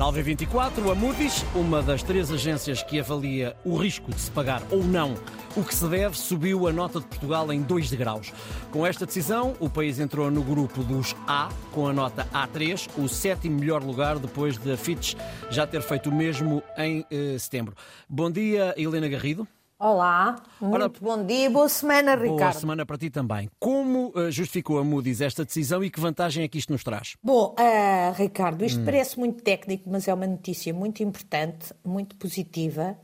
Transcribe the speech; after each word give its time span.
Na 0.00 0.06
Alve 0.06 0.22
24, 0.22 0.90
a 0.90 0.94
Moody's, 0.94 1.44
uma 1.54 1.82
das 1.82 2.02
três 2.02 2.32
agências 2.32 2.82
que 2.82 2.98
avalia 2.98 3.54
o 3.62 3.76
risco 3.76 4.10
de 4.10 4.18
se 4.18 4.30
pagar 4.30 4.62
ou 4.70 4.82
não 4.82 5.12
o 5.54 5.62
que 5.62 5.74
se 5.74 5.86
deve, 5.86 6.16
subiu 6.16 6.66
a 6.66 6.72
nota 6.72 7.00
de 7.00 7.06
Portugal 7.06 7.52
em 7.52 7.60
2 7.60 7.90
degraus. 7.90 8.32
Com 8.70 8.86
esta 8.86 9.04
decisão, 9.04 9.54
o 9.60 9.68
país 9.68 10.00
entrou 10.00 10.30
no 10.30 10.42
grupo 10.42 10.82
dos 10.82 11.14
A, 11.26 11.50
com 11.70 11.86
a 11.86 11.92
nota 11.92 12.26
A3, 12.32 12.88
o 12.96 13.08
sétimo 13.10 13.60
melhor 13.60 13.84
lugar 13.84 14.18
depois 14.18 14.56
de 14.56 14.72
a 14.72 14.76
Fitch 14.78 15.16
já 15.50 15.66
ter 15.66 15.82
feito 15.82 16.08
o 16.08 16.14
mesmo 16.14 16.62
em 16.78 17.04
eh, 17.10 17.36
setembro. 17.38 17.76
Bom 18.08 18.30
dia, 18.30 18.72
Helena 18.78 19.06
Garrido. 19.06 19.46
Olá, 19.82 20.36
muito 20.60 20.74
Ora, 20.74 20.88
bom 21.00 21.24
dia 21.24 21.46
e 21.46 21.48
boa 21.48 21.66
semana, 21.66 22.14
Ricardo. 22.14 22.36
Boa 22.36 22.52
semana 22.52 22.84
para 22.84 22.98
ti 22.98 23.08
também. 23.08 23.48
Como 23.58 24.12
uh, 24.14 24.30
justificou 24.30 24.78
a 24.78 24.84
Moody's 24.84 25.22
esta 25.22 25.42
decisão 25.42 25.82
e 25.82 25.88
que 25.88 25.98
vantagem 25.98 26.44
é 26.44 26.48
que 26.48 26.58
isto 26.58 26.70
nos 26.70 26.84
traz? 26.84 27.16
Bom, 27.22 27.54
uh, 27.58 28.12
Ricardo, 28.12 28.62
isto 28.62 28.78
hum. 28.78 28.84
parece 28.84 29.18
muito 29.18 29.42
técnico, 29.42 29.88
mas 29.88 30.06
é 30.06 30.12
uma 30.12 30.26
notícia 30.26 30.74
muito 30.74 31.02
importante, 31.02 31.72
muito 31.82 32.14
positiva 32.16 32.94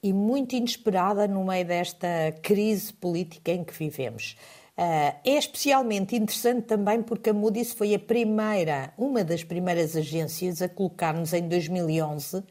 e 0.00 0.12
muito 0.12 0.54
inesperada 0.54 1.26
no 1.26 1.44
meio 1.44 1.66
desta 1.66 2.06
crise 2.40 2.92
política 2.92 3.50
em 3.50 3.64
que 3.64 3.76
vivemos. 3.76 4.36
Uh, 4.78 5.10
é 5.24 5.36
especialmente 5.36 6.14
interessante 6.14 6.62
também 6.62 7.02
porque 7.02 7.30
a 7.30 7.34
Moody's 7.34 7.72
foi 7.72 7.92
a 7.92 7.98
primeira, 7.98 8.94
uma 8.96 9.24
das 9.24 9.42
primeiras 9.42 9.96
agências 9.96 10.62
a 10.62 10.68
colocar-nos 10.68 11.32
em 11.32 11.48
2011 11.48 12.44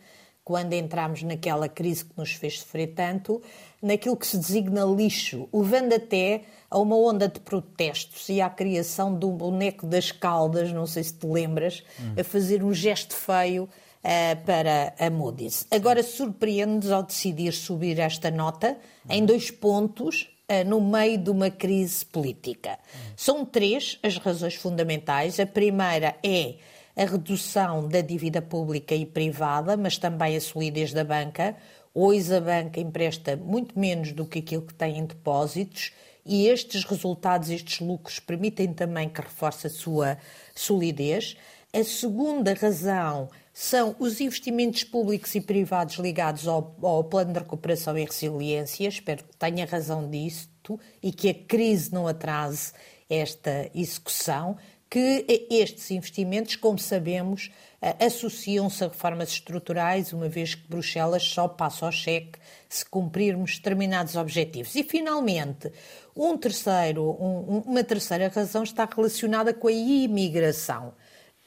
quando 0.50 0.74
entramos 0.74 1.22
naquela 1.22 1.70
crise 1.70 2.04
que 2.04 2.18
nos 2.18 2.32
fez 2.32 2.62
sofrer 2.62 2.88
tanto, 2.96 3.40
naquilo 3.80 4.18
que 4.18 4.26
se 4.26 4.36
designa 4.36 4.84
lixo, 4.84 5.48
levando 5.54 5.94
até 5.94 6.42
a 6.72 6.80
uma 6.80 6.98
onda 6.98 7.28
de 7.28 7.40
protestos 7.40 8.28
e 8.30 8.42
à 8.42 8.50
criação 8.50 9.14
do 9.14 9.30
boneco 9.30 9.86
das 9.86 10.12
caldas, 10.12 10.72
não 10.72 10.88
sei 10.88 11.04
se 11.04 11.14
te 11.14 11.28
lembras, 11.28 11.84
hum. 12.02 12.16
a 12.20 12.24
fazer 12.24 12.64
um 12.64 12.74
gesto 12.74 13.16
feio 13.16 13.66
uh, 13.66 14.44
para 14.44 14.92
a 14.98 15.08
Moody's. 15.12 15.68
Agora 15.70 16.02
surpreende-nos 16.02 16.90
ao 16.90 17.04
decidir 17.04 17.54
subir 17.54 18.00
esta 18.00 18.32
nota 18.32 18.76
hum. 19.06 19.08
em 19.14 19.24
dois 19.24 19.52
pontos 19.52 20.32
uh, 20.50 20.68
no 20.68 20.82
meio 20.82 21.20
de 21.20 21.30
uma 21.30 21.52
crise 21.52 22.04
política. 22.04 22.80
São 23.16 23.46
três 23.46 24.00
as 24.02 24.18
razões 24.18 24.56
fundamentais. 24.56 25.40
A 25.40 25.46
primeira 25.46 26.16
é 26.24 26.56
a 27.00 27.06
redução 27.06 27.88
da 27.88 28.02
dívida 28.02 28.42
pública 28.42 28.94
e 28.94 29.06
privada, 29.06 29.78
mas 29.78 29.98
também 29.98 30.36
a 30.36 30.42
solidez 30.42 30.92
da 30.92 31.06
banca. 31.06 31.56
Hoje 31.94 32.36
a 32.36 32.42
banca 32.42 32.78
empresta 32.78 33.38
muito 33.38 33.80
menos 33.80 34.12
do 34.12 34.26
que 34.26 34.40
aquilo 34.40 34.64
que 34.64 34.74
tem 34.74 34.98
em 34.98 35.06
depósitos 35.06 35.94
e 36.26 36.48
estes 36.48 36.84
resultados, 36.84 37.50
estes 37.50 37.80
lucros, 37.80 38.20
permitem 38.20 38.74
também 38.74 39.08
que 39.08 39.22
reforce 39.22 39.68
a 39.68 39.70
sua 39.70 40.18
solidez. 40.54 41.38
A 41.72 41.82
segunda 41.86 42.54
razão 42.54 43.30
são 43.54 43.96
os 43.98 44.20
investimentos 44.20 44.84
públicos 44.84 45.34
e 45.36 45.40
privados 45.40 45.96
ligados 45.96 46.50
ao, 46.50 46.76
ao, 46.82 47.06
Plano 47.06 47.32
de 47.32 47.40
Recuperação 47.40 47.98
e 47.98 48.04
Resiliência. 48.04 48.90
Espero 48.90 49.24
que 49.24 49.38
tenha 49.38 49.66
razão 49.66 50.10
disto 50.10 50.78
e 51.02 51.14
que 51.14 51.30
a 51.30 51.34
crise 51.34 51.94
não 51.94 52.10
atrase 52.10 52.74
esta 53.10 53.72
execução 53.74 54.58
que 54.90 55.48
estes 55.52 55.92
investimentos, 55.92 56.56
como 56.56 56.80
sabemos, 56.80 57.52
eh, 57.80 57.96
associam-se 58.06 58.84
a 58.84 58.88
reformas 58.88 59.30
estruturais, 59.30 60.12
uma 60.14 60.28
vez 60.28 60.56
que 60.56 60.68
Bruxelas 60.68 61.24
só 61.24 61.48
passa 61.48 61.86
ao 61.86 61.92
cheque 61.92 62.40
se 62.68 62.84
cumprirmos 62.86 63.58
determinados 63.58 64.16
objetivos. 64.16 64.76
E, 64.76 64.84
finalmente, 64.84 65.72
um 66.16 66.36
terceiro, 66.38 67.04
um, 67.04 67.60
uma 67.66 67.84
terceira 67.84 68.30
razão 68.30 68.64
está 68.64 68.86
relacionada 68.86 69.54
com 69.54 69.68
a 69.68 69.72
imigração. 69.72 70.94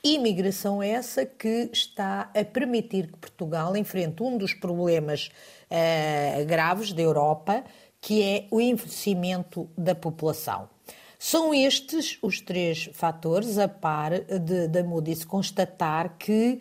Imigração 0.05 0.83
essa 0.83 1.27
que 1.27 1.69
está 1.73 2.31
a 2.35 2.45
permitir 2.45 3.09
que 3.09 3.19
Portugal 3.19 3.77
enfrente 3.77 4.23
um 4.23 4.37
dos 4.37 4.55
problemas 4.55 5.31
uh, 5.70 6.45
graves 6.47 6.93
da 6.93 7.03
Europa, 7.03 7.65
que 8.01 8.23
é 8.23 8.47
o 8.51 8.61
envelhecimento 8.61 9.69
da 9.77 9.95
população. 9.95 10.72
São 11.25 11.55
estes 11.55 12.19
os 12.21 12.41
três 12.41 12.91
fatores, 12.95 13.57
a 13.57 13.69
par 13.69 14.11
de, 14.11 14.67
da 14.67 14.83
Moody's 14.83 15.25
constatar 15.25 16.17
que 16.19 16.61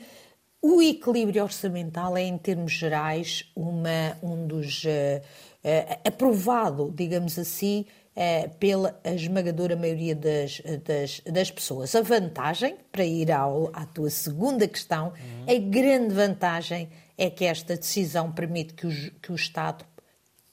o 0.61 0.79
equilíbrio 0.79 1.41
orçamental 1.41 2.15
é, 2.15 2.21
em 2.21 2.37
termos 2.37 2.71
gerais, 2.71 3.51
uma, 3.55 4.15
um 4.21 4.45
dos. 4.45 4.83
Uh, 4.83 5.19
uh, 5.65 6.01
aprovado, 6.07 6.93
digamos 6.95 7.39
assim, 7.39 7.87
uh, 8.15 8.55
pela 8.59 9.01
esmagadora 9.03 9.75
maioria 9.75 10.15
das, 10.15 10.61
das, 10.85 11.21
das, 11.21 11.49
pessoas. 11.49 11.95
A 11.95 12.03
vantagem, 12.03 12.77
para 12.91 13.03
ir 13.03 13.31
ao, 13.31 13.71
à 13.73 13.83
tua 13.83 14.11
segunda 14.11 14.67
questão, 14.67 15.07
uhum. 15.07 15.55
a 15.55 15.59
grande 15.59 16.13
vantagem 16.13 16.87
é 17.17 17.31
que 17.31 17.45
esta 17.45 17.75
decisão 17.75 18.31
permite 18.31 18.75
que 18.75 18.85
o, 18.85 19.11
que 19.23 19.31
o 19.31 19.35
Estado 19.35 19.83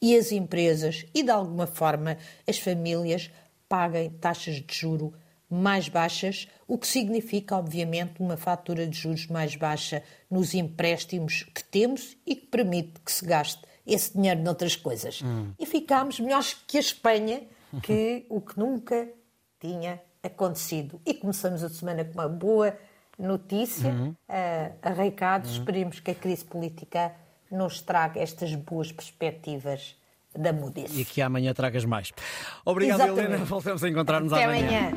e 0.01 0.17
as 0.17 0.33
empresas 0.33 1.05
e, 1.15 1.23
de 1.23 1.31
alguma 1.31 1.67
forma, 1.67 2.17
as 2.47 2.59
famílias 2.59 3.31
paguem 3.69 4.11
taxas 4.11 4.57
de 4.57 4.75
juro 4.75 5.13
mais 5.51 5.89
baixas, 5.89 6.47
o 6.67 6.77
que 6.77 6.87
significa, 6.87 7.57
obviamente, 7.57 8.21
uma 8.21 8.37
fatura 8.37 8.87
de 8.87 8.97
juros 8.97 9.27
mais 9.29 9.57
baixa 9.57 10.03
nos 10.31 10.53
empréstimos 10.55 11.43
que 11.43 11.65
temos 11.65 12.17
e 12.27 12.37
que 12.37 12.47
permite 12.47 13.01
que 13.01 13.11
se 13.11 13.25
gaste 13.25 13.63
esse 13.87 14.13
dinheiro 14.13 14.43
noutras 14.43 14.77
coisas. 14.77 15.23
Hum. 15.23 15.53
E 15.59 15.65
ficámos 15.65 16.21
melhores 16.21 16.53
que 16.53 16.77
a 16.77 16.81
Espanha, 16.81 17.43
que 17.83 18.27
o 18.29 18.41
que 18.41 18.59
nunca 18.59 19.09
tinha 19.59 20.01
acontecido. 20.23 21.01
E 21.07 21.15
começamos 21.15 21.63
a 21.65 21.71
semana 21.71 22.05
com 22.05 22.13
uma 22.13 22.29
boa 22.29 22.77
notícia. 23.19 23.91
Uhum. 23.91 24.11
Uh, 24.29 25.47
uhum. 25.47 25.51
esperemos 25.51 26.01
que 26.01 26.11
a 26.11 26.15
crise 26.15 26.45
política 26.45 27.15
nos 27.51 27.81
traga 27.81 28.21
estas 28.21 28.55
boas 28.55 28.93
perspectivas 28.93 29.97
da 30.39 30.53
Moody's. 30.53 30.97
E 30.97 31.05
que 31.05 31.21
amanhã 31.21 31.53
tragas 31.53 31.85
mais. 31.85 32.13
Obrigado, 32.65 33.01
Exatamente. 33.03 33.27
Helena. 33.27 33.45
Voltamos 33.45 33.83
a 33.85 33.89
encontrar-nos 33.89 34.33
amanhã. 34.33 34.69
amanhã. 34.69 34.93